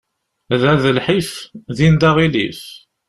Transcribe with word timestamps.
Da 0.59 0.73
d 0.81 0.83
lḥif, 0.97 1.31
din 1.77 1.95
d 2.01 2.03
aɣilif. 2.09 2.61